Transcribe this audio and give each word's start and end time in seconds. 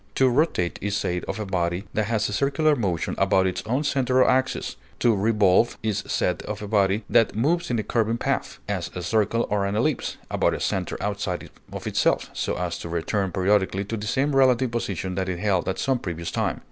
To 0.15 0.29
rotate 0.29 0.79
is 0.81 0.97
said 0.97 1.23
of 1.25 1.39
a 1.39 1.45
body 1.45 1.83
that 1.93 2.05
has 2.05 2.27
a 2.27 2.33
circular 2.33 2.75
motion 2.75 3.13
about 3.19 3.45
its 3.45 3.61
own 3.67 3.83
center 3.83 4.23
or 4.23 4.27
axis; 4.27 4.75
to 4.97 5.15
revolve 5.15 5.77
is 5.83 6.03
said 6.07 6.41
of 6.47 6.63
a 6.63 6.67
body 6.67 7.03
that 7.07 7.35
moves 7.35 7.69
in 7.69 7.77
a 7.77 7.83
curving 7.83 8.17
path, 8.17 8.57
as 8.67 8.89
a 8.95 9.03
circle 9.03 9.45
or 9.51 9.63
an 9.63 9.75
ellipse, 9.75 10.17
about 10.31 10.55
a 10.55 10.59
center 10.59 10.97
outside 11.01 11.51
of 11.71 11.85
itself, 11.85 12.31
so 12.33 12.57
as 12.57 12.79
to 12.79 12.89
return 12.89 13.31
periodically 13.31 13.83
to 13.85 13.95
the 13.95 14.07
same 14.07 14.35
relative 14.35 14.71
position 14.71 15.13
that 15.13 15.29
it 15.29 15.37
held 15.37 15.69
at 15.69 15.77
some 15.77 15.99
previous 15.99 16.31
time. 16.31 16.59